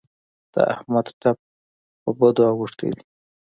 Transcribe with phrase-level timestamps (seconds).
[0.53, 1.37] د احمد ټپ
[2.03, 3.03] په بدو اوښتی دی.